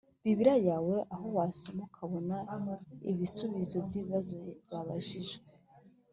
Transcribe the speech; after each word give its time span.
Bibiliya 0.23 0.57
yawe 0.69 0.95
aho 1.13 1.27
wasoma 1.37 1.81
ukabona 1.89 2.35
ibisubizo 3.11 3.75
by’ibibazo 3.85 4.33
byabajijwe 4.63 5.45